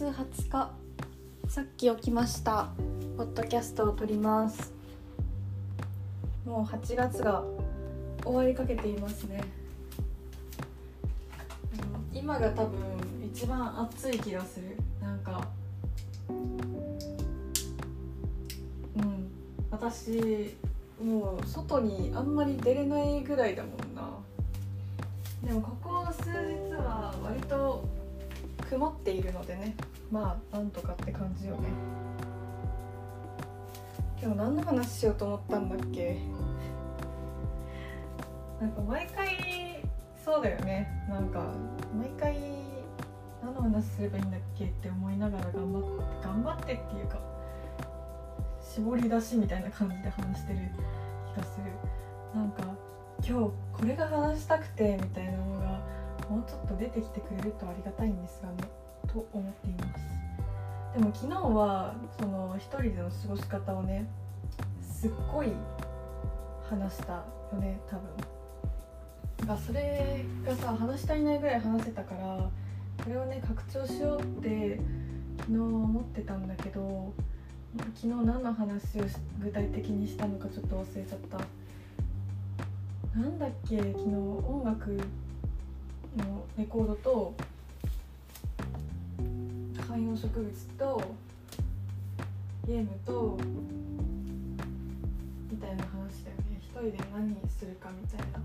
[0.00, 0.70] 月20日。
[1.46, 2.70] さっき起きました。
[3.18, 4.72] ポッドキャストを撮ります。
[6.46, 7.44] もう8月が
[8.24, 9.44] 終わりかけていますね。
[12.14, 12.78] 今が多分
[13.30, 14.74] 一番暑い気がする。
[15.02, 15.46] なんか
[18.96, 19.30] うん。
[19.70, 20.56] 私
[20.98, 24.08] もう外にあんまり出れないぐらいだもんな。
[25.46, 27.84] でもここ数日は割と
[28.70, 29.74] 曇っているのでね。
[30.12, 31.68] まあなんとかって感じよね。
[34.22, 36.20] 今日何の話しようと思ったんだっけ？
[38.60, 39.82] なんか毎回
[40.24, 40.88] そうだよね。
[41.08, 41.52] なんか
[41.98, 42.36] 毎回
[43.42, 45.88] 何の話すればいいんだっけって思いながら頑張って
[46.22, 47.18] 頑張ってっていうか
[48.62, 50.60] 絞り出しみたいな感じで話してる
[51.34, 51.72] 気がする。
[52.40, 52.62] なんか
[53.18, 53.32] 今日
[53.72, 55.69] これが話したくてみたいなのが
[56.30, 58.56] もうちょっと出てきてくれるとありがたいんですがね
[59.08, 60.20] と思っています。
[60.96, 64.06] でも昨日はその一人での過ごし方をね
[64.80, 65.52] すっごい
[66.68, 67.24] 話したよ
[67.60, 69.46] ね多分。
[69.46, 72.50] がそれがさ話し足りないぐらい話せたから
[73.02, 74.78] これをね拡張しようって
[75.40, 77.12] 昨日思ってたんだけど
[77.76, 79.04] 昨日何の話を
[79.42, 81.38] 具体的にしたのかちょっと忘れちゃった。
[83.18, 84.96] なんだっけ昨日音楽
[86.16, 87.34] のレコードと
[89.86, 91.02] 観葉植物と
[92.66, 93.38] ゲームと
[95.50, 96.58] みたいな話だよね。
[96.60, 98.40] 一人で何するかみたいな。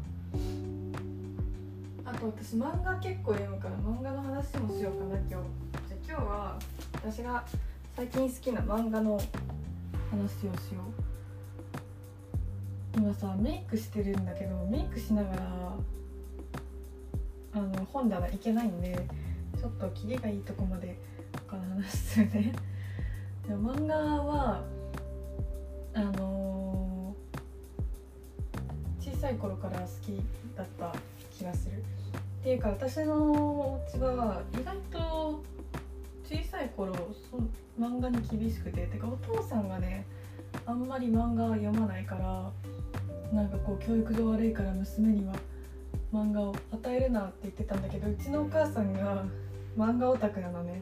[2.12, 5.30] あと私漫画結構読むから漫画の話もしようかな今日。
[5.30, 6.60] じゃあ今日は
[6.94, 7.44] 私が
[7.96, 9.20] 最近好きな漫画の
[10.12, 10.82] 話をしよ
[12.94, 12.98] う。
[12.98, 15.76] 今さメイクしてるんだけどメイクしながら
[17.56, 18.94] あの本棚行けないんで
[19.58, 20.98] ちょっとキリがいいとこまで
[21.48, 22.53] 他の話するね。
[23.47, 24.62] でも漫画は
[25.94, 30.19] あのー小さい頃から好き
[30.57, 30.94] だった
[31.31, 31.78] 気がする。
[31.78, 35.44] っていうか私のお家は意外と
[36.28, 36.94] 小さい頃
[37.31, 37.38] そ
[37.80, 38.85] 漫画に厳しくて。
[38.88, 40.06] てかお父さんがね
[40.66, 42.51] あんまり漫画は読まないから
[43.31, 45.34] なんかこう教育上悪いから娘には
[46.16, 49.26] 漫画を与えるなって言ってたんだけどうちのお母さんが
[49.78, 50.81] 漫画オタクなのね。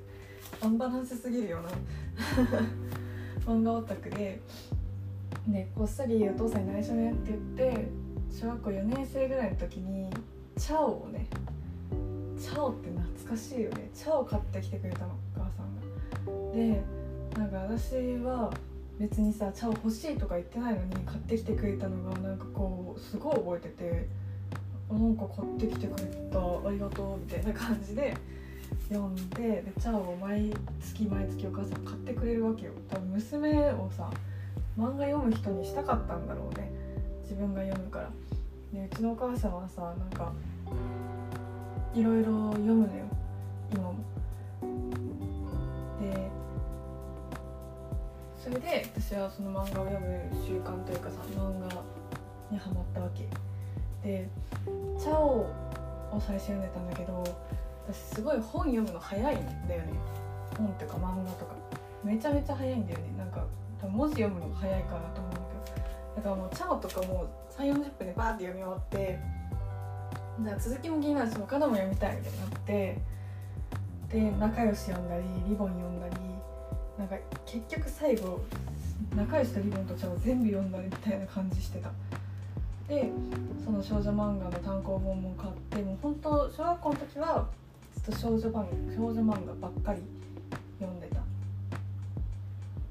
[0.62, 1.70] アンバランスすぎるよな。
[3.52, 4.40] 漫画オタクで
[5.48, 7.88] でこっそりお父さんに内緒ねって言って
[8.30, 10.08] 小学校4年生ぐらいの時に
[10.56, 11.26] チャオをね
[12.38, 13.90] チャオって懐かしいよね。
[13.92, 16.56] チャオ買ってきてくれたのお母さんが。
[16.56, 16.84] で
[17.36, 18.54] なんか私は
[19.00, 24.23] 別にさチャオ欲しいとか言ってないのに買ってきてくれたのがなんかこうすごい覚えてて。
[24.94, 28.16] なんか買ってきてくれたありがとうみたいな感じで
[28.90, 32.74] 読んででチャオを毎月毎月お母さん買ってくれるわけよ。
[32.90, 34.09] 多分娘をさ
[34.78, 36.72] 漫画読む人にしたかったんだろうね。
[37.24, 38.09] 自分が読むから。
[38.72, 40.31] でうちのお母さんはさなんか
[41.94, 43.06] いろいろ読むのよ。
[43.72, 43.96] 今も。
[46.02, 46.30] で
[48.38, 51.68] それで私はその漫画を読む習慣というかさ漫画
[52.52, 53.28] にハマったわけ。
[54.03, 54.28] で
[55.00, 55.47] 「チャオ」
[56.12, 57.24] を最初読んでたんだけど
[57.88, 59.94] 私すごい本読むの早いんだよね。
[60.58, 61.53] 本とか漫画とか。
[62.03, 63.06] めちゃめちゃ早いんだよね。
[63.18, 63.46] なんか
[63.80, 65.40] 多分文字読むのが早いからと思うんだ
[65.74, 65.88] けど。
[66.18, 67.28] だからもう「チャオ」とかもう
[67.58, 69.19] 3 4 0分でバーって読み終わって
[70.40, 72.97] だから続きも気になるし他のも読みたいみたいになって
[74.09, 76.16] で仲良し読んだりリボン読んだり
[76.97, 77.16] なんか
[77.46, 78.42] 結局最後
[79.16, 81.92] 仲良しとリボンと茶を全部読んだりみたいな感じしてた。
[82.88, 83.12] で
[83.64, 87.48] その少女漫画の単行本も買ってもう本当小学校の時は
[87.94, 90.02] ずっと少女漫画少女漫画ばっかり
[90.80, 91.22] 読んでた。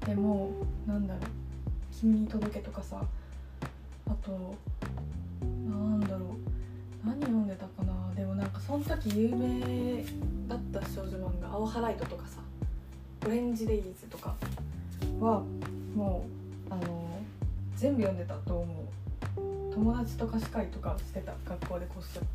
[0.07, 0.51] でも
[0.87, 1.23] なんだろう
[1.93, 3.01] 「君に届け」とかさ
[4.07, 4.55] あと
[5.41, 6.25] なんだろ
[7.03, 7.93] う何読んでたかな。
[8.15, 10.03] でもなんかその時有名
[10.47, 12.39] だった少女漫画「青ハライト」とかさ
[13.25, 14.35] 「オレンジデイズ」とか
[15.19, 15.43] は
[15.95, 16.25] も
[16.69, 17.07] うあの
[17.75, 19.02] 全部読んでたと思う。
[19.73, 22.25] 友達と貸し会とかしてた学校でこっそり。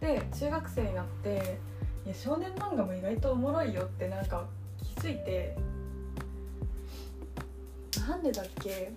[0.00, 1.58] で中学生になって
[2.06, 4.44] いや少年漫画も意外とおもろいよってなんか
[4.96, 5.56] 気づいて。
[8.06, 8.92] なんでだっけ？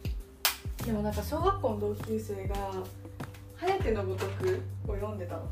[0.86, 2.56] でもなんか小学校の同級生が
[3.58, 5.44] 「颯のごとく」を読んでたの。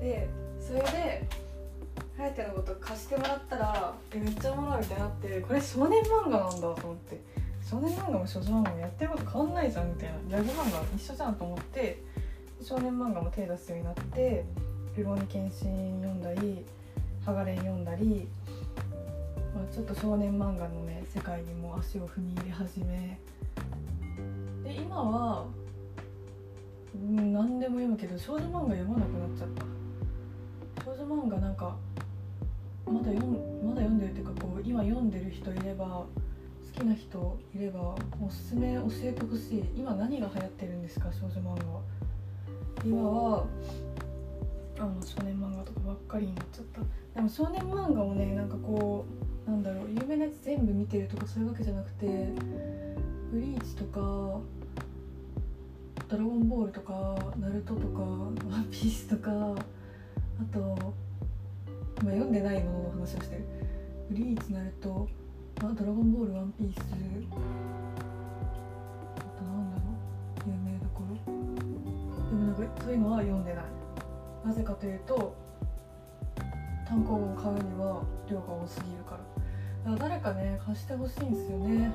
[0.00, 0.28] で
[0.60, 1.28] それで
[2.18, 7.20] 「颯のごとく」貸してもらったらえめっちゃおもろいみたいになってこれ少年漫画なんだと思って。
[7.68, 12.02] 少年漫画も少女漫画もやってること変わんないじゃんみたいなギャグ漫画一緒じゃんと思って
[12.62, 14.44] 少年漫画も手出すようになって
[14.96, 16.64] 「ルローニケンシン」読んだり
[17.26, 18.26] 「ハガレン」読んだり
[19.54, 23.18] まあ、ちょっと少年漫画のね世界にも足を踏み入れ始め。
[24.62, 25.46] で今は
[26.94, 30.84] うん何でも読むけど少女漫画読まなくなっちゃった。
[30.84, 31.76] 少女漫画なんか
[32.86, 33.32] まだ読ん
[33.64, 36.06] まだ読んでるっていうかこう今読んでる人いれば
[36.74, 39.64] 好きな人いればおすすめ教えてほしい。
[39.76, 41.10] 今何が流行ってるんですか？
[41.12, 41.80] 少女漫画は。
[42.84, 43.46] 今は
[44.78, 46.80] あの少年漫画とかばっかりになっちゃった
[47.16, 49.04] でも少年漫画もねなんかこ
[49.46, 52.06] うなんだろう有名なやつ全部見てるとかそういうわけじゃなくて
[53.32, 54.00] ブリーチとか
[56.08, 60.94] ドラゴンボールとかナルトとかワンピースとかあと
[62.00, 63.44] 今読んでないものの話をしてる。
[64.08, 65.08] ブリーチナルト
[65.60, 66.78] あドラゴンボールワンピース。
[66.78, 66.82] あ
[69.36, 69.82] となんだろ
[70.46, 70.48] う。
[70.48, 71.16] 有名どころ。
[71.26, 71.32] で
[72.32, 73.64] もなんかそういうのは読んでない。
[74.46, 75.34] なぜかというと
[76.86, 79.18] 単行本を買うには量が多すぎるか
[79.84, 79.92] ら。
[79.92, 81.92] だから誰かね貸してほしいんですよね。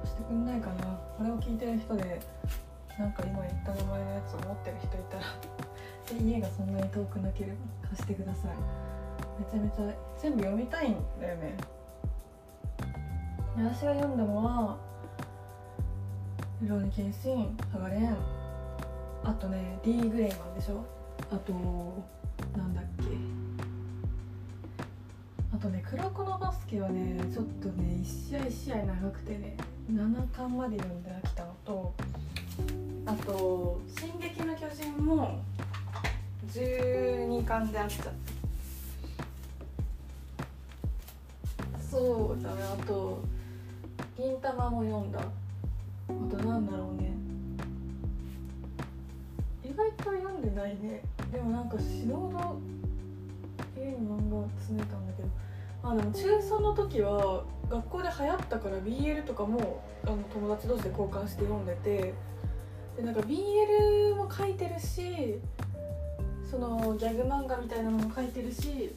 [0.00, 0.98] 貸してくんないかな。
[1.18, 2.18] これを聞いてる人で
[2.98, 5.24] なんか今言った名前のやつを持ってる人いたら
[6.18, 8.52] 家がそんなに遠くなければ貸してください。
[9.38, 11.79] めちゃめちゃ全部読みたいんだよね。
[13.62, 14.76] 私が読んだのは
[16.62, 18.16] 「ルローニケンシン」「ハガレン」
[19.22, 20.82] あとね「D グレイマン」でしょ？
[21.30, 21.52] あと
[22.58, 23.04] なんだっけ？
[25.54, 29.56] あとね「黒子のバスケ」はねちょっとね1試合1試合長くてね
[29.90, 31.92] 7巻まで読んで飽きたのと
[33.06, 35.38] あと「進撃の巨人」も
[36.48, 38.10] 12巻で飽きちゃった。
[41.90, 43.18] そうだねあと
[44.20, 45.18] 「銀魂」も読んだ。
[45.18, 47.10] あとなんだろうね。
[49.64, 51.00] 意外と読んでないね。
[51.32, 52.60] でもなんか死ぬほど
[53.80, 55.28] 家に漫画集めたんだけど。
[55.82, 62.12] あでも中3の時は学校で流行ったから BL とかもあの友達同士で交換して読んでて。
[62.98, 65.38] でなんか BL も書いてるし
[66.50, 68.94] そのギャグ漫画みたいなのも書いてるし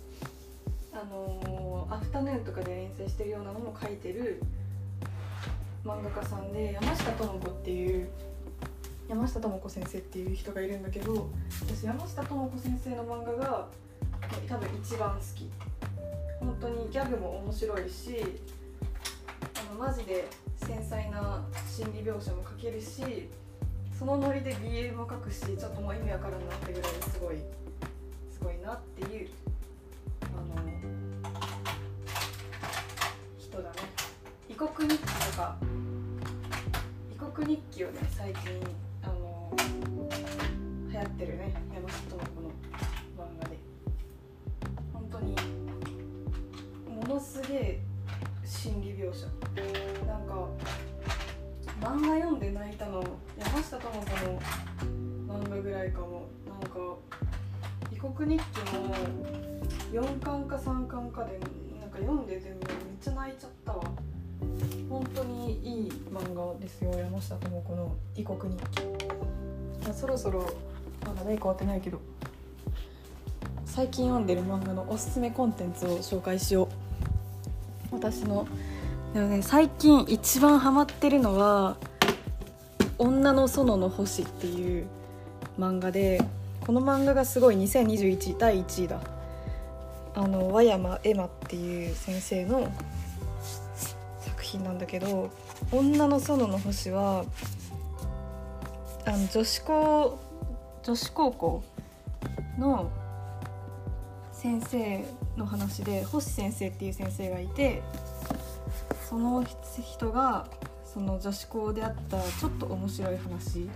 [0.92, 4.42] あのアフタヌーンとかで連載してるようなのも書いてる。
[5.85, 8.07] 漫画家さんで山下智子っていう
[9.09, 11.30] 山下智子先生っていう人がいるんだけど
[11.68, 13.68] 私山下智子先生の漫画が
[14.47, 15.50] 多分一番好き。
[16.39, 18.18] 本当にギャグも面白いし
[19.69, 20.27] あのマジで
[20.57, 23.30] 繊細な心理描写も書けるし
[23.97, 27.38] そのノリで BL も書くしちょっともう意味わからんなってぐらいすごい
[28.30, 29.30] すごいなっていう
[30.24, 30.68] あの
[33.39, 33.75] 人だね。
[34.50, 35.73] 異国日記とか。
[37.41, 38.41] 日記をね最近
[39.01, 39.51] あの
[40.91, 42.50] 流行ってるね山下智子の
[43.18, 43.57] 漫画で。
[44.94, 45.35] 本当に
[46.88, 47.81] ものすげえ
[48.45, 49.25] 心理描写。
[50.06, 50.47] なんか
[51.81, 53.03] 漫画読んで泣いたの
[53.38, 54.39] 山下智子の
[55.39, 56.27] 漫画ぐらいかも。
[56.47, 56.80] なんか
[57.91, 58.95] 異国日記も
[59.91, 61.39] 4巻か3巻かで
[61.80, 63.83] なんか読んで全部めっちゃ泣いちゃったわ。
[64.89, 68.81] 本当にいい漫画ですよ山下智子の異国日記。
[69.94, 70.45] そろそろ
[71.06, 72.00] まだね変わってないけど
[73.66, 76.68] 最近読んでる漫画のおすすめコンテンツを紹介しよう。
[77.92, 78.47] 私の
[79.13, 81.78] でもね最近一番ハマってるのは
[82.97, 84.85] 「女の園の星」っていう
[85.59, 86.21] 漫画で
[86.66, 88.99] この漫画がすごい2021第1位だ
[90.16, 92.68] あの和山エマっていう先生の
[94.54, 95.30] 品なんだけど
[95.72, 97.26] 「女の園の星は」
[99.06, 100.18] あの女子高
[100.83, 101.64] 女子高校
[102.57, 102.90] の
[104.31, 105.06] 先生
[105.36, 107.81] の話で星先生っていう先生がいて
[109.10, 110.48] その人が
[110.86, 113.69] その女子校であったちょっと面白い話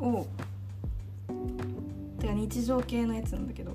[0.00, 0.26] を
[2.18, 3.72] てか日常系のやつなんだけど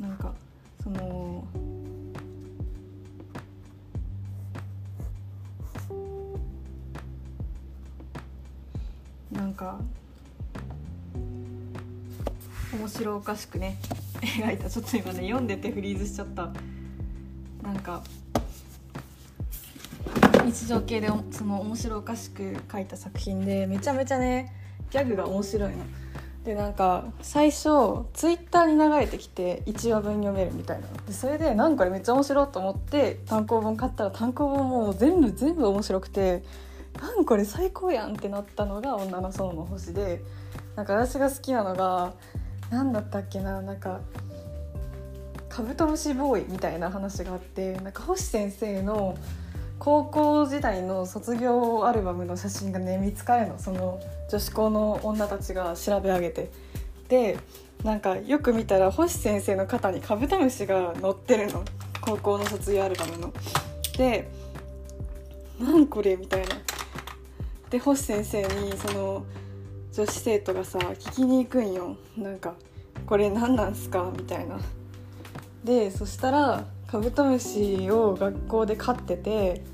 [0.00, 0.32] なんか
[0.82, 1.44] その
[9.36, 9.78] なんか
[12.72, 13.78] 面白おかしくね
[14.20, 14.68] 描いた。
[14.70, 16.50] ちょっと今ね読んでてフリーズしちゃった。
[17.62, 18.02] なんか
[20.44, 24.52] 日常系でその面白おかしく書いた作品でめちゃめちゃね
[24.90, 25.78] ギャグが面白いの。
[26.44, 36.44] でなんか最初ツイッターに流れてきて1話分読めるみたいなでそれでなんかこれめっちゃ面白いと思って単行本買ったら単行本もう全部全部面白くて
[37.00, 40.22] なんこれ最高やんってなったのが「女の園の星で」
[40.76, 42.12] なんか私が好きなのが
[42.70, 44.00] 何だったっけななんか
[45.48, 49.16] カブトムシボーイみたいな話があってなんか星先生の
[49.78, 54.00] 高校時代の卒業アルバムの写真がね見つかるのその
[54.30, 56.50] 女子校の女たちが調べ上げて
[57.08, 57.38] で
[57.84, 61.62] なんかよく見たら星先生の肩にカブトムシが乗ってるの
[62.00, 63.32] 高校の卒業アルバムの。
[63.96, 64.28] で
[65.58, 66.65] 「なんこれ?」みたいな。
[67.70, 69.24] で星先生にその
[69.92, 72.54] 女子生徒がさ聞きに行くんよなんか
[73.06, 74.58] 「これ何なんすか?」みたいな。
[75.64, 79.64] でそしたらカブトムシを学校で飼ってて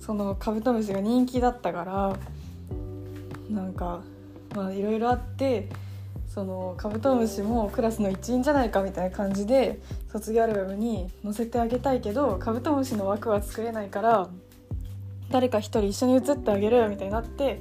[0.00, 2.16] そのカブトムシが人気だったから
[3.48, 4.00] なんか
[4.56, 5.68] まあいろいろあって
[6.26, 14.28] そのカブトムシもクラスの一員じゃないかみたいな感じで卒業アルバムに載せてあげたいけどカブトムシの枠は作れないから
[15.32, 17.60] 誰か一人一緒に写ってあげるみたいになって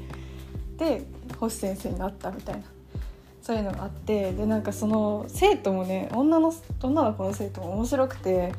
[0.77, 1.03] で
[1.39, 2.61] 星先生になったみたいな
[3.41, 8.53] そういうのがあってでなんかその生徒もね女の女の子の生徒も面白くて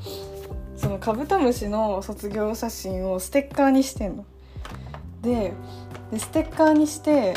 [0.77, 4.25] そのカブトムシの卒業写真をステッカーにしてんの。
[5.21, 5.53] で
[6.11, 7.35] でステッカーにして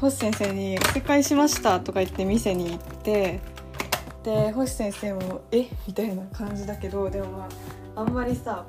[0.00, 3.40] 星先生に「正解しました」とか言って店に行って
[4.24, 5.66] で星先生も「え？
[5.86, 7.48] みたいな感じだけどでもま
[7.94, 8.64] ああんまりさ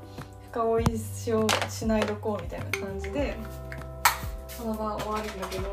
[0.51, 3.35] 深追いしようしないどこうみたいな感じで
[4.47, 5.71] その場終わるんだけど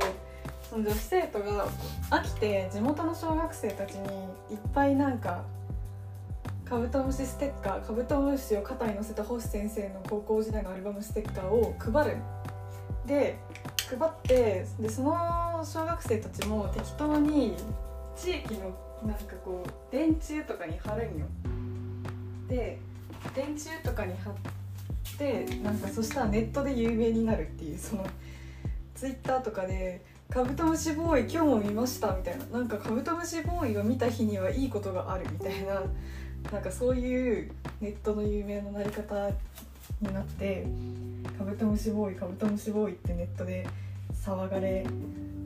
[0.69, 1.67] その女子生徒が
[2.11, 4.07] 飽きて地元の小学生たちに
[4.51, 5.45] いっぱいなんか
[6.69, 12.17] カブトムシステッカーカブトムシを肩に乗せた星先生の高校時代のアルバムステッカーを配る
[13.07, 13.39] で
[13.89, 17.55] 配ってでその小学生たちも適当に
[18.17, 21.27] 地域のなんかこう電柱とかに貼るんよ。
[22.49, 22.79] で
[23.35, 24.35] 電柱とかに貼っ
[25.19, 28.07] てなんかそしたらネットで有名になるっていうその
[28.95, 32.45] ツイッターとかで「カブトムシボーイ今日も見ました」みたいな。
[32.47, 35.83] なんかカブトムシボーイを見た日にはいいことがあるみたいな。
[36.53, 39.29] なんかそういうネットの有名ななり方
[40.01, 40.67] になって
[41.37, 43.67] カブトムシボーイカブトムシボーイってネットで
[44.13, 44.87] 騒がれ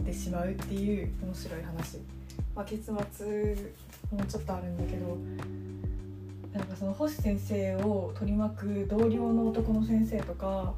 [0.05, 1.99] てしまうっていう面白い話、
[2.55, 3.57] まあ、結末
[4.13, 5.17] もうちょっとあるんだけど
[6.53, 10.75] なんかその星先生を取り巻く同僚の男の先生とか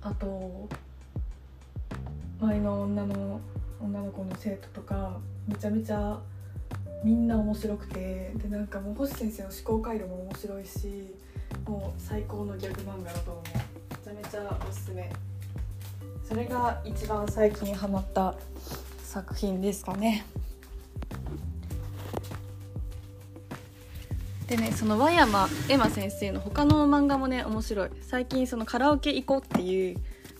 [0.00, 0.68] あと
[2.40, 3.40] 前の女の
[3.80, 6.18] 女の子の生徒とかめちゃめちゃ
[7.04, 11.12] みんな面白くてでなんかもう星先生の思考回路も面白いし
[11.66, 13.44] もう最高のギャグ漫画だと思う。
[13.44, 15.10] めちゃめちゃおすすめ。
[16.24, 18.34] それが一番最近ハマった
[19.02, 20.24] 作品ですかね。
[24.52, 27.88] でねその和山エマ先生の他の漫画もね面白い。
[28.02, 29.96] 最近そのカラオケ行こうっていう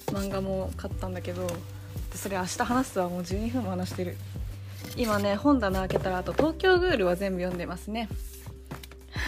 [0.09, 1.47] 漫画も買ったんだけど
[2.14, 4.19] それ明日話すとはもう12分も話してる。
[4.99, 8.11] 今ね本棚開けたらあと東京グールは全部読んでますね。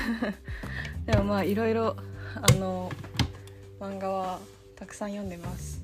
[1.07, 1.97] でもまあいろいろ
[2.35, 2.93] あの
[3.81, 4.39] 漫画は
[4.77, 5.81] たくさん読んでます。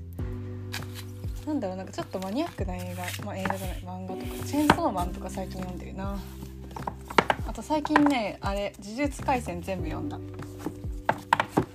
[1.47, 6.19] なんだろうなんかちょっとマニアックな映画まあ映画じゃない漫画とかチェーンソーマンとか最近読んでるな。
[7.51, 10.21] あと最近ねあれ呪術廻戦全部読んだ。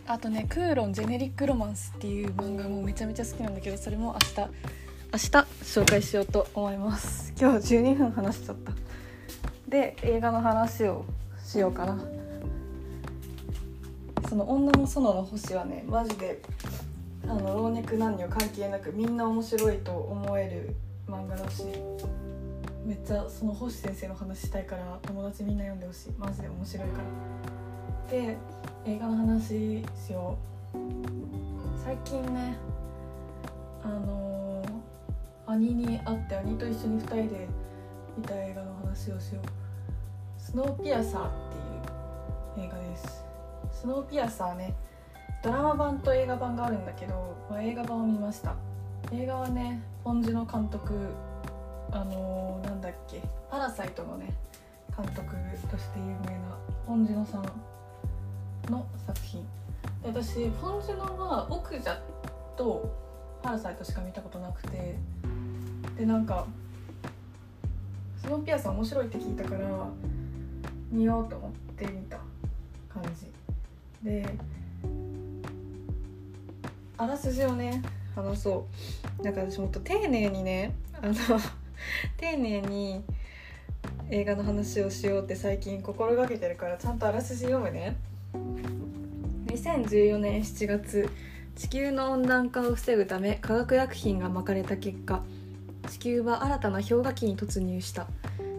[0.08, 4.50] あとね「クーロンジェネリック・ロマンス」っていう漫画もめちゃめちゃ好きなんだけどそれも明日
[5.12, 5.30] 明日
[5.64, 7.34] 紹介しようと思います。
[7.38, 8.72] 今日12分話しちゃった。
[9.68, 11.04] で映画の話を
[11.44, 12.00] しようかな。
[14.30, 16.42] その女の園の星はねマジで
[17.28, 20.74] あの老若男女関係なくみんな面白いと思える
[21.12, 21.64] 漫画だし。
[22.86, 26.12] めっちゃその星先生の話したいから友達みんな読んでほしい。
[26.20, 28.12] マジで面白いから。
[28.12, 28.38] で
[28.86, 30.38] 映画の話しよ
[30.72, 30.78] う。
[31.84, 32.56] 最近ね
[33.84, 37.48] あのー、兄に会って兄と一緒に2人で
[38.16, 39.46] 見た映画の話をしよう。
[40.40, 41.32] スノーピアサーっ
[42.56, 43.24] ていう映画です。
[43.72, 44.76] スノーピアサーね
[45.44, 48.56] ドラマ版と映画版があるんだけど、まあ、映画版を見ました。
[49.12, 50.94] 映画はねポンジの監督
[51.92, 54.34] あのー、なんだっけ「パラサイト」のね
[54.96, 55.36] 監督
[55.70, 57.44] として有名なポンジノさん
[58.72, 59.44] の作品。
[60.02, 62.02] で私ポンジノは「奥者」
[62.58, 62.92] と
[63.42, 64.96] 「パラサイト」しか見たことなくて。
[65.98, 66.46] でなんか
[68.22, 69.88] スノーピアさん面白いって聞いたから
[70.92, 72.18] 見ようと思ってみた
[72.90, 73.32] 感じ。
[74.04, 74.28] で
[76.98, 77.82] あらすじをね
[78.14, 78.66] 話そ
[79.20, 79.24] う。
[79.24, 81.14] なんか私もっと丁寧にねあの
[82.18, 83.04] 丁寧に
[84.10, 87.96] 映画の話をしようって最近心がけてるからちゃんとあらすじ読むね。
[89.48, 91.10] 2014年7月
[91.56, 95.24] 地球の温暖化を防ぐため化学薬品がまかれた結果
[95.90, 98.08] 地球は新たな氷河期に突入した。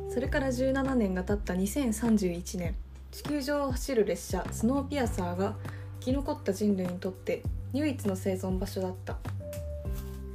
[0.09, 2.75] それから17年が経った2031年
[3.11, 5.55] 地球上を走る列車スノーピアサーが
[6.01, 7.43] 生き残った人類にとって
[7.75, 9.19] 唯一の生存場所だった。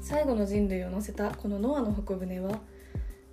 [0.02, 2.60] 最後の人類を乗せたこのノアの箱舟は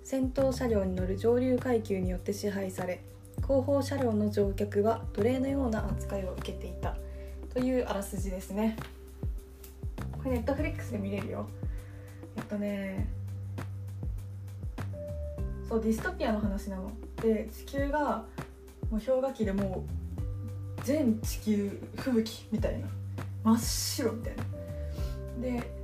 [0.09, 3.03] 先頭車両に乗る上流階級によって支配され
[3.43, 6.97] 後方車両の乗客は奴隷のような扱いを受けていた。
[7.53, 8.75] というあらすじですね。
[10.17, 11.47] これネットフリックスで見れるよ。
[12.37, 13.07] えっとね
[15.69, 16.91] そうディストピアの話なの。
[17.21, 18.25] で地球が
[18.89, 22.87] もう氷河期でもう全地球吹雪みたいな。
[23.43, 25.59] 真っ白みたいな。
[25.59, 25.78] で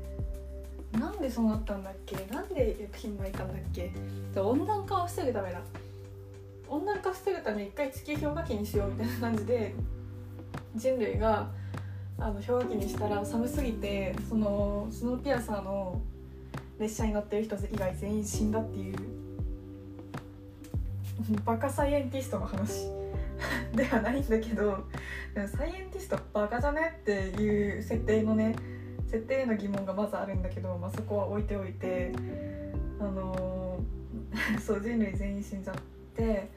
[1.00, 2.16] なんでそうなったんだっけ？
[2.34, 3.92] なんで薬品巻いたんだっけ？
[4.40, 5.62] 温暖化を防ぐためだ。
[6.68, 9.74] 温暖化を防ぐために一回地球氷河期にしようみたいな感じで
[10.76, 11.48] 人類が
[12.18, 16.02] あの氷河期にしたら寒すぎてそのスノーピアサーの
[16.80, 18.98] 列車に乗ってる人以外全員死んだっていう
[21.46, 22.90] バカサイエンティストの話
[23.76, 24.84] ではないんだけど
[25.56, 26.98] サイエンティストバカじゃね？
[27.02, 27.12] って
[27.42, 28.56] いう設定のね
[29.16, 32.12] 設定への疑問がまずあるんだけど、まあ、そこは置いておいて
[33.00, 35.76] あのー、 そう人類全員死んじゃっ
[36.16, 36.50] て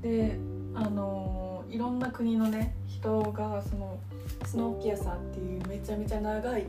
[0.00, 0.38] で
[0.74, 3.98] あのー、いろんな国のね人がその
[4.44, 6.66] スノーピアサーっていうめちゃめちゃ長い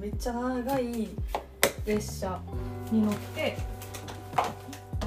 [0.00, 1.08] めっちゃ長い
[1.84, 2.40] 列車
[2.92, 3.56] に乗って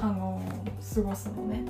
[0.02, 1.64] あのー、過ごすのね。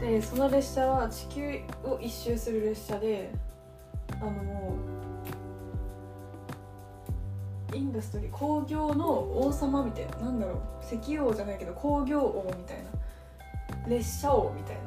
[0.00, 3.30] でその列車は地球を一周する列車で
[4.20, 4.89] あの
[7.74, 10.16] インダストリー工業の王様みたいな。
[10.18, 12.90] なんだろう石油王じゃないけど工業王みたいな。
[13.88, 14.82] 列車王みたいな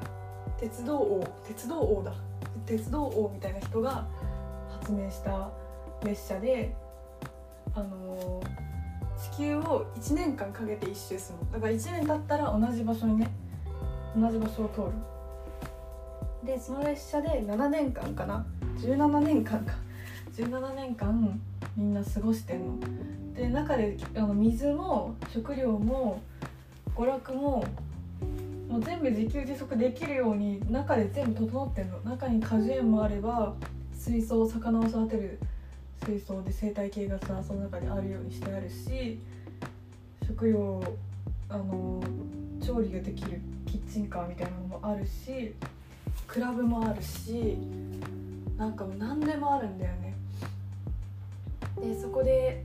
[0.57, 2.13] 鉄道王鉄道王だ
[2.65, 4.07] 鉄道王みたいな人が
[4.69, 5.49] 発明した
[6.03, 6.75] 列車で
[7.73, 11.51] あのー、地球を1年間かけて一周するの。
[11.51, 13.31] だから1年経ったら同じ場所にね
[14.15, 14.91] 同じ場所を通る。
[16.45, 18.45] でその列車で7年間かな
[18.77, 19.73] ？17年間か。
[20.35, 21.39] 17年間
[21.75, 22.79] みんな過ごしてんの。
[23.33, 26.21] で中であの水も食料も
[26.95, 27.65] 娯楽も
[28.69, 33.53] もう全部自給自足できるように中で全部整ってんの中に果樹園もあれば
[33.93, 35.39] 水槽魚を育てる
[36.05, 39.19] 水槽で生態系がさその中にあるようにしてあるし
[40.27, 40.83] 食料
[41.49, 42.01] あの
[42.65, 45.53] 調理ができるキッチンカーみたいなのもあるし
[46.27, 47.57] クラブもあるし
[48.57, 50.12] なんかもう何でもあるんだよね
[51.83, 52.63] でそこで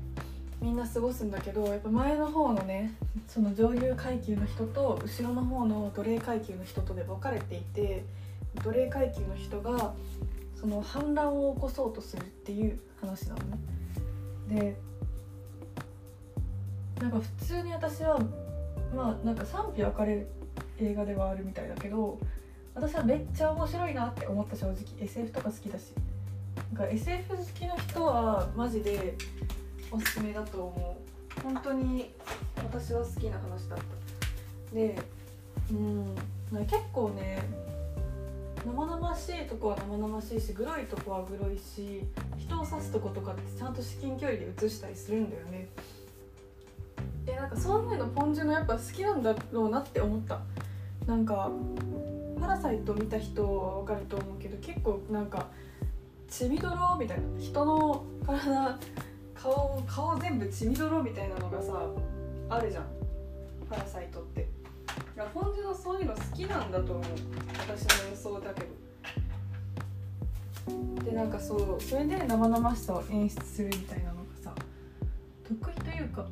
[0.61, 2.95] みんな過ごすんだけどやっぱ前の方のね
[3.27, 8.05] その上流階級の人と後ろの方の奴隷階級の人とで分かれていて
[8.65, 9.95] 奴隷階級の人が
[10.55, 13.59] その反乱を起こそうとするっていう話なのね。
[14.49, 14.77] で
[17.01, 18.19] なんか普通に私は
[18.95, 20.29] まあなんか賛否分かれる
[20.81, 22.19] 映画ではあるみたいだけど
[22.75, 25.93] 私はめっちゃ面白いなって思った正直 SF とか好きだし
[26.73, 29.15] なんか SF 好きの人はマジで
[29.91, 30.97] おすすめだと思
[31.39, 31.41] う。
[31.43, 32.13] 本当に
[32.57, 34.75] 私は好きな話だった。
[34.75, 34.99] で
[35.71, 36.15] うん
[36.67, 37.43] 結構ね
[38.65, 42.05] 生々しいとこは生々しいしグロいとこはグロいし
[42.37, 45.69] 人を刺すとことかってちゃんと至近距離で映したりするんだよね。
[47.25, 50.41] でなんかそういうのポンジュのやっぱ好きなんだろうなって思った。
[51.07, 51.51] なんか
[52.39, 55.47] 「パラサイト」見た人は分かると思うけど結構なんか
[56.29, 58.79] 血みどろみたいな人の体
[59.35, 61.89] 顔顔全部血みどろみたいなのがさ
[62.51, 62.87] あるじゃん。
[63.69, 64.43] パラサイトって。
[64.43, 64.45] い
[65.19, 67.05] や本当はそういうの好きなんだと思う。
[67.59, 68.69] 私の予想だけど。
[71.05, 74.55] でなんかそうそれで生々しさを演出するみたいなのがさ
[75.47, 76.27] 得意というか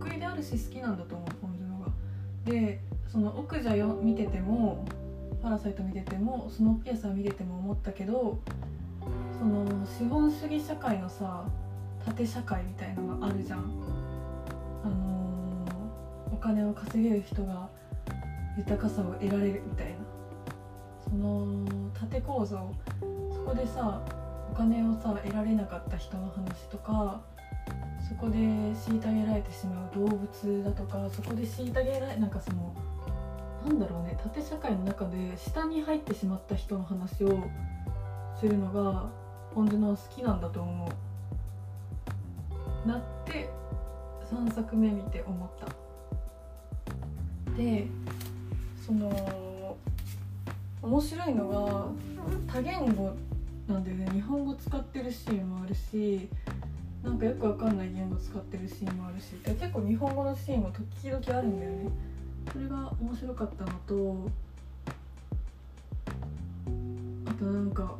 [0.00, 1.92] 得意であるし好きなんだと思う本当のが。
[2.44, 4.84] でその奥者よ見てても
[5.42, 8.38] パラサイト見ててもスノーピアスー見てても思ったけど
[9.38, 11.44] その資本主義社会のさ
[12.04, 13.60] 縦社会みたいのがあるじゃん。
[14.84, 17.68] あのー、お金を稼げる人が
[18.56, 19.96] 豊かさを得られるみたいな
[21.08, 22.74] その縦構造
[23.32, 24.02] そこでさ
[24.52, 27.20] お金をさ得られなかった人の話とか
[28.08, 32.74] そこで虐げられてしまう動物だとかそこで虐げられなんかその
[33.64, 37.44] なんだろうね縦社会の中で下に入ってしまった人の話を
[38.40, 39.08] するのが
[39.54, 40.90] ポン・ジュノ好きなんだと思
[42.86, 42.88] う。
[42.88, 43.50] なって
[44.30, 45.66] 3作目見て思った。
[47.56, 47.86] で
[48.86, 49.76] その
[50.80, 51.88] 面白いのが
[52.52, 53.12] 多言語
[53.66, 54.08] なんだよね。
[54.12, 56.28] 日本語使ってるシーンもあるし
[57.02, 61.90] なんかよくわかんない言語使ってるシーンもあるし結構日本語のシーンも時々あるんだよね。
[62.52, 64.30] それが面白かったのと
[67.26, 67.94] あとなんか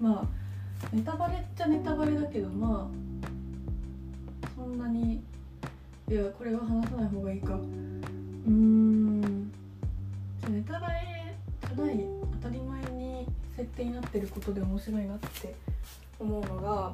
[0.00, 0.43] まあ
[0.92, 5.22] ネタバレっちゃネタバレだけどまあそんなに
[6.08, 7.54] いやこれは話さない方がいいか。
[7.54, 9.52] うーん。
[10.40, 11.34] じゃネタバレ
[11.74, 12.04] じゃない
[12.42, 15.54] 当たり前に設定になってることで面白いなって
[16.20, 16.92] 思うのが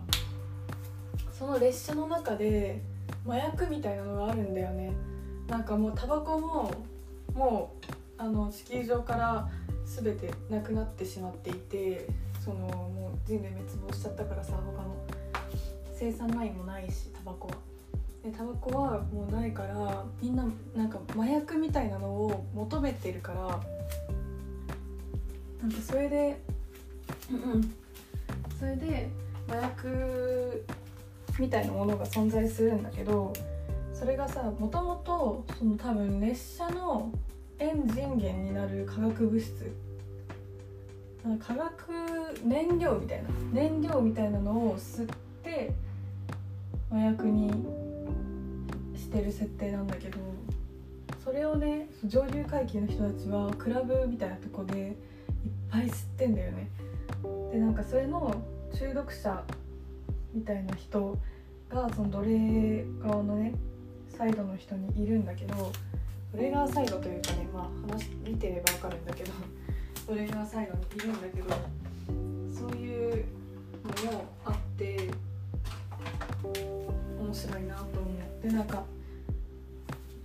[1.33, 2.81] その列車の中で
[3.27, 4.93] 麻薬みたいなのがあるんだよね。
[5.49, 6.73] なんかもうタバコも
[7.35, 9.49] もうあの地球上から
[9.85, 12.07] 全てなくなってしまっていて
[12.51, 14.97] そのもう人類滅亡しちゃったからさ他の
[15.95, 17.55] 生産ラインもないしタバコは。
[18.25, 23.61] でタバコはもうないからみんななんか麻薬みたいなのを求めてるから
[25.63, 26.41] なんかそれで
[27.31, 27.75] うんうん
[28.59, 29.09] それで
[29.49, 30.67] 麻薬
[31.39, 33.33] みたいなものが存在するんだけど
[33.95, 37.13] それがさもともとその多分列車の
[37.59, 39.73] エンジン源になる化学物質
[41.39, 45.73] 化学燃料みたいな燃料みたいなのを吸って
[46.91, 47.51] 麻薬に
[48.97, 50.19] してる設定なんだけど
[51.23, 54.95] それをね上流階級の人たちはクラブみたいなとこでいっ
[55.71, 56.69] ぱい吸ってんだよね。
[57.53, 58.35] でなんかそれの
[58.73, 59.43] 中毒者
[60.33, 61.19] みたいな人
[61.69, 63.53] がその奴隷側のね
[64.09, 65.73] サイドの人にいるんだけど
[66.33, 69.33] 奴隷側サイドというかねまあ話見てれば分かるんだけど
[70.11, 71.55] 奴隷側サイドにいるんだけど
[72.53, 73.25] そういう
[74.05, 75.09] のもあって
[77.21, 78.83] 面白いなと思うでなんか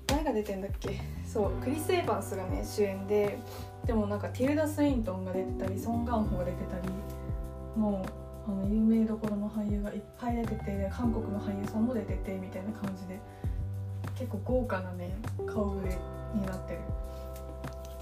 [0.08, 1.00] 誰が出てんだっけ？
[1.24, 3.38] そうクリス・エヴァンスがね主演で
[3.86, 6.90] でもなんかティルダ・スウィントンが出てたりソン・ガンホが出てたり
[7.80, 8.04] も
[8.48, 13.20] うあの有名どころの俳優がいっぱい出てて韓国の俳優さんも出ててみたいな感じで
[14.18, 15.96] 結構豪華なね顔ぶれ
[16.34, 16.80] になってる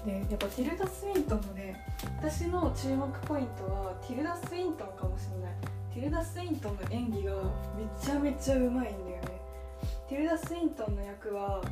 [0.04, 1.86] でやっぱティルダ・スウィントンのね
[2.18, 5.54] 私の注目ポイントはティルダ・スウィントンかもしれない。
[5.94, 7.32] ティルダ・スウィントンの演技が
[7.76, 9.40] めちゃめちゃうまいんだよね。
[10.08, 11.62] ティルダ・スウィントンの役は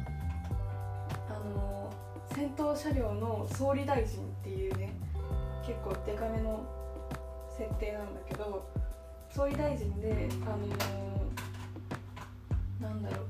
[1.29, 1.93] あの
[2.35, 4.93] 戦闘車両の総理大臣っていうね
[5.67, 6.65] 結構デカめの
[7.57, 8.67] 設定なんだけど
[9.31, 10.51] 総理大臣であ
[12.85, 13.27] のなんだろう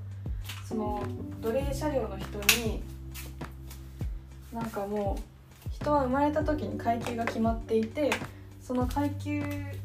[0.66, 1.02] その
[1.40, 2.82] 奴隷車両の人に
[4.52, 5.22] なんかもう
[5.70, 8.10] 人は生まれた時に階級が決まっていて
[8.60, 9.42] その階級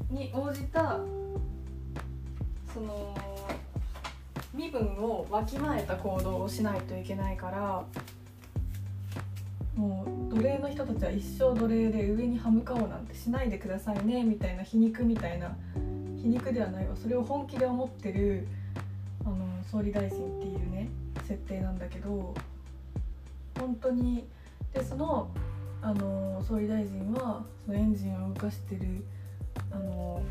[0.09, 0.99] に応じた
[2.73, 3.15] その
[4.53, 7.83] 身分をわきまえた行動をしないといけないから
[9.75, 15.55] もう奴隷の人たちは一生奴隷で上に歯向かおうなんてしないでくださいねみたいな皮肉みたいな
[16.19, 16.95] 皮肉ではないわ。
[16.95, 18.47] それを本気で思ってる
[19.23, 19.37] あの
[19.71, 20.89] 総理大臣っていうね
[21.27, 22.33] 設定なんだけど
[23.59, 24.25] 本当に
[24.77, 25.29] でその
[25.81, 29.03] あの総理大臣はそのエンジンを動かしてる
[29.71, 30.21] あの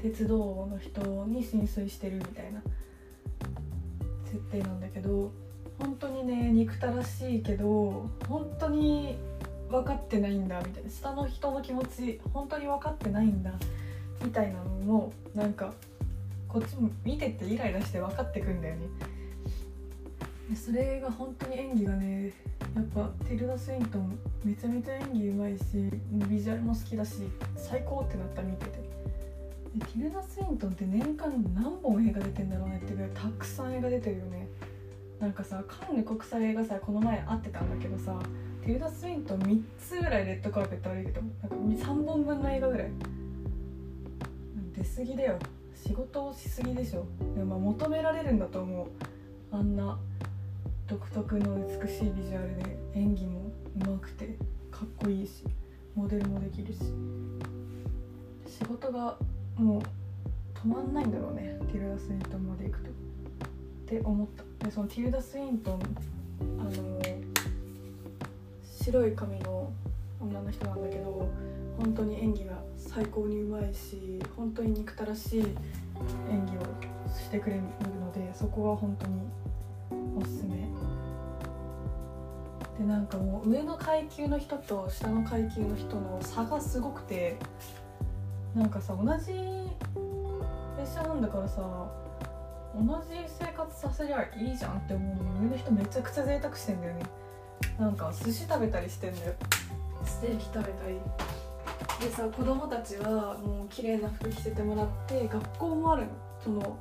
[0.00, 2.62] 鉄道の人に浸水してるみたいな
[4.24, 5.32] 設定なんだけど
[5.78, 9.16] 本当にね憎たらしいけど本当に
[9.68, 13.52] 分かってないんだみたいな下の人の気持ち本当に分かってないんだ
[14.22, 15.72] みたいなのもなんか
[16.48, 18.82] こっちも見ててイライラして分かってくんだよね。
[20.54, 22.32] それが本当に演技がね
[22.74, 25.62] やっぱティルダ・スウィントンめちゃめちゃ演技うまいし
[26.28, 27.22] ビジュアルも好きだし
[27.56, 28.82] 最高ってなった見てて。
[29.74, 34.48] でティルダ・スウィントンって年間何本映画出てんだろうねってぐらいたくさん映画出てるよね。
[35.18, 38.18] なんかさカンヌ国際映画祭この前会ってたんだけどさ
[38.62, 42.90] ティルダ・スウィントン3つぐらいレッドカーペット歩いてたもんなんか3本分の映画ぐらい。
[44.76, 45.38] 出過ぎだよ。
[45.74, 47.06] 仕事をしすぎでしょ。
[47.34, 48.88] でもまあ求められるんだと思う。
[49.52, 49.98] あんな
[50.86, 53.52] 独特の美しいビジュアルで演技も
[53.86, 54.36] うまくて
[54.70, 55.44] かっこいいし
[55.94, 56.80] モデルもできるし。
[58.62, 59.16] 仕事が
[59.56, 59.82] もう
[60.58, 62.90] 止まんないんだろうねティルダ・スウィントンまで行くと。
[62.90, 62.92] っ
[63.86, 64.26] て思っ
[64.58, 64.66] た。
[64.66, 65.80] でそのティルダ・スウィントン
[66.60, 66.70] あの
[68.64, 69.72] 白い髪の
[70.20, 71.28] 女の人なんだけど
[71.78, 75.40] 本当に演技が最高にうまいし本当に憎たらしい
[76.30, 77.62] 演技をしてくれる
[78.00, 79.20] のでそこは本当に
[80.16, 80.71] おすすめ。
[82.82, 87.36] でなんかもう上の階級の人と下の階級の人の差がすごくて
[88.56, 89.32] なんかさ同じ
[90.76, 91.62] 列車なんだからさ
[92.74, 97.02] 同じ生活させりゃいいじゃんって思うのに上の人めちゃくちゃ贅沢してんだよね。
[97.78, 99.34] なんか寿司食べたりしてんだよ。
[100.04, 100.98] ステーキ食べたり。
[102.00, 106.08] でさ子供たちはもう綺麗な服着せてもらって学校もあるの。
[106.42, 106.76] その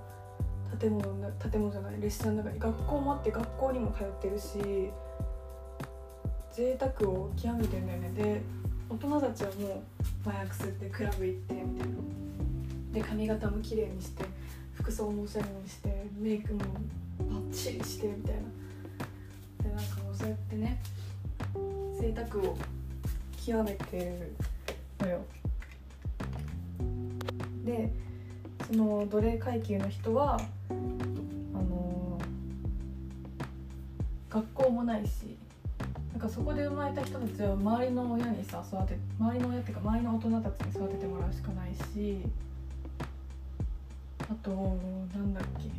[0.80, 2.60] 建物の建物じゃない列車の中に。
[2.60, 4.92] 学校もあって学校にも通ってるし。
[6.54, 8.12] 贅沢を極めてんだよね。
[8.16, 8.42] で
[8.90, 9.84] 大人たちはも
[10.26, 11.96] う麻薬吸ってクラブ行ってみたいな。
[12.94, 14.26] で髪型も綺麗にして
[14.74, 16.60] 服装もおしゃれにしてメイクも
[17.20, 18.42] バッチリしてみたいな。
[19.64, 20.82] でなんかもうそうやってね
[22.00, 22.58] 贅沢を
[23.46, 24.36] 極めてる
[25.00, 25.22] のよ。
[27.64, 27.94] で
[28.68, 30.38] その奴隷階級の人は
[30.70, 30.74] あ
[31.54, 32.20] の
[34.30, 35.38] 学校もないし
[36.12, 42.22] なんかそこで生まれた人たちは周りの親にさ育て周りの親っていうか周りの大人たちに育ててもらうしかないし
[44.20, 44.52] あと
[45.16, 45.70] なんだっけ。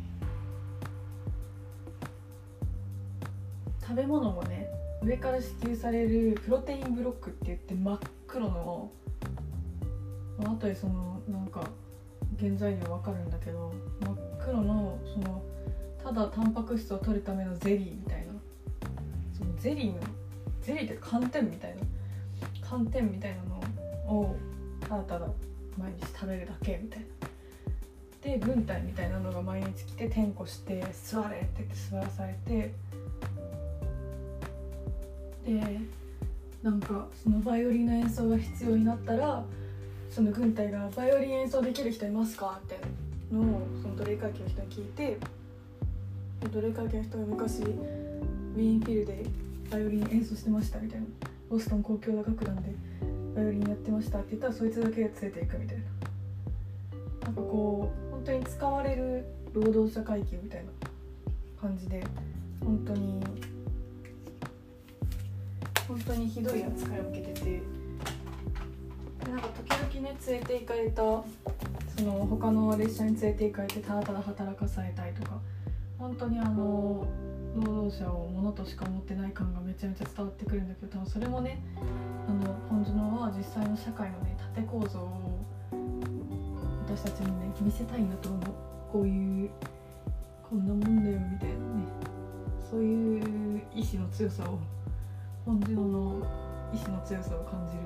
[3.81, 4.67] 食べ物もね
[5.03, 8.91] 上から支給されるプロテインブロックって言って真っ黒の
[10.39, 11.63] あとでそのなんか
[12.39, 15.43] 原材料わかるんだけど真っ黒のその
[16.03, 18.33] ただタンパク質を取るためのゼリーみたいな。
[19.37, 19.99] そのゼリーの
[20.63, 21.81] ゼリーって寒天みたいな
[22.67, 24.35] 寒天みたいなのを
[24.81, 25.27] ただただ
[25.77, 27.05] 毎日食べるだけみたいな
[28.21, 32.73] で軍隊みたいなのが毎日来て点呼して「座れ」って言って座らされて
[35.45, 35.79] で
[36.61, 39.43] なんかそのバイオリンの演奏が必要になったら
[40.09, 42.79] その軍隊が「バイオリン演奏できる人いますか?」って
[43.31, 45.17] のをその奴隷階級の人に聞いて
[46.49, 49.25] 奴隷階級の人が昔ウィーンフィルで
[49.71, 51.05] バイオリン演奏してましたみたいな。
[51.49, 52.73] ボストン交響楽団で
[53.35, 54.19] バイオリンやってました。
[54.19, 55.83] って言ったらそいつだけ連れていくみたいな。
[57.25, 60.71] なんかこう本当に使われる労働者階級みたいな
[61.61, 62.03] 感じで
[62.59, 63.23] 本当に
[65.87, 67.45] 本当にひどい扱いを受けてて。
[67.45, 67.61] で
[69.31, 69.47] なんか
[69.93, 71.23] 時々ね連れて行かれたそ
[72.03, 75.39] の他の列車に連れて行かれてただただ働かされたりとか。
[75.99, 77.07] 本当にあの
[77.55, 81.61] 労働者を物としか思ってない感がめちゃめちゃ伝わってくるんだけど多分それもね
[82.27, 85.39] あの本樹のは実際の社会のね縦構造を
[86.87, 88.41] 私たちにね見せたいんだと思う。
[88.91, 89.49] こういう
[90.47, 91.59] こんなもんだよみたいなね。
[92.69, 94.59] そういう意志の強さを
[95.45, 96.21] 本樹の
[96.73, 97.83] 意志の強さを感じる。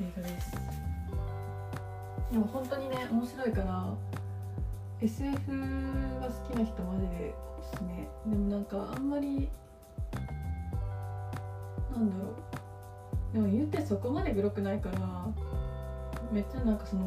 [0.00, 0.52] 映画です。
[2.32, 3.94] でも本当にね面白いから
[5.00, 8.08] SF が好きな人マジでおすすめ。
[8.30, 9.48] でもなんかあんまり
[11.90, 13.34] なんだろう。
[13.34, 15.26] でも言ってそこまでグロくないから
[16.32, 17.02] めっちゃなんかその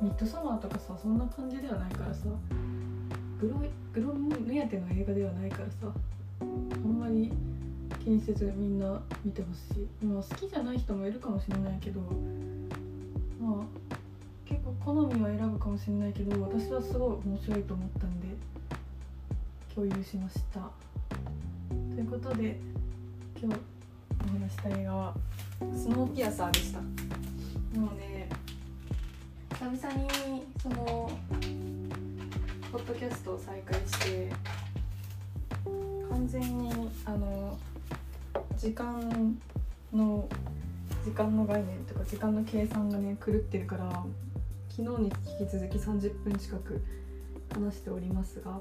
[0.00, 2.24] ミッドサマーとかさそんな感じではないからさ
[3.40, 3.56] グロ
[3.92, 5.94] グロ目当ての映画ではないからさ
[6.40, 7.30] あんまり
[8.02, 9.58] 気にせずみんな見てほし
[10.02, 10.04] い。
[10.04, 12.00] まあ好きじゃない人もいるかもしれないけど
[13.40, 13.91] まあ
[14.52, 18.26] 結構好みは選ぶかもしれないけど私はすごい面白いと思ったんで
[19.74, 20.60] 共有しました。
[21.70, 22.60] ということで
[23.40, 23.58] 今日
[24.26, 25.14] お話した映画は
[25.74, 26.80] 「スノーピアサー」でした。
[26.80, 26.86] も
[27.92, 28.28] うね
[29.58, 31.10] 久々にその
[32.70, 34.28] ポッドキャストを再開して
[36.10, 36.70] 完全に
[37.06, 37.56] あの
[38.58, 39.38] 時間
[39.94, 40.28] の
[41.02, 44.04] 時間の概念とか時間の計算がね狂ってるから
[44.74, 46.82] 昨日に引き続き30分近く
[47.52, 48.58] 話しておりますが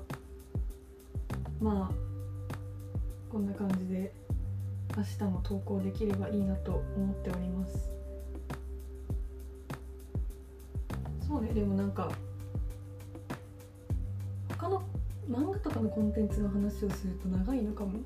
[1.61, 4.11] まあこんな感じで
[4.97, 7.93] 明日も投稿できればいいなと思っております。
[11.25, 12.11] そうねでもなんか
[14.49, 14.83] 他の
[15.29, 18.01] 漫画とかのコンテンツの話をすると長いのかも。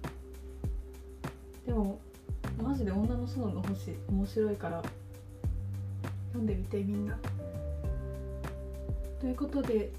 [1.66, 2.00] でも
[2.62, 4.84] マジで女の園の星面白いから
[6.34, 7.18] 読んでみてみんな。
[9.20, 9.92] ということで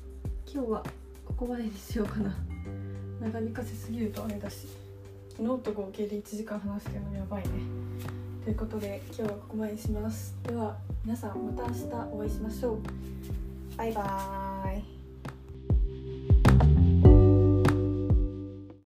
[0.47, 0.83] 今日は
[1.27, 2.35] ここまでにしようかな。
[3.21, 4.69] 長引かせすぎるとあれだし。
[5.37, 7.51] 昨日と合計で1時間話してるのやばいね。
[8.45, 10.35] ということで今日はここまでにします。
[10.45, 12.79] では皆さんまた明日お会いしましょう。
[13.77, 14.46] バイバーイ。